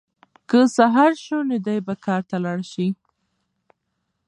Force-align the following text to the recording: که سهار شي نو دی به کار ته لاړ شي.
که 0.49 0.59
سهار 0.77 1.11
شي 1.23 1.37
نو 1.47 1.57
دی 1.65 1.77
به 1.85 1.93
کار 2.05 2.21
ته 2.29 2.37
لاړ 2.43 2.59
شي. 2.71 2.87